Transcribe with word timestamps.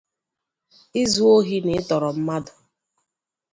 izu 1.01 1.23
ohi 1.35 1.57
na 1.65 1.71
ịtọrọ 1.79 2.09
mmadụ. 2.17 2.53